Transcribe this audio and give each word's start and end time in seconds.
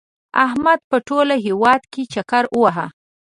احمد 0.45 0.79
په 0.89 0.97
ټول 1.07 1.27
هېواد 1.45 1.81
کې 1.91 2.01
چکر 2.13 2.43
ووهه. 2.55 2.87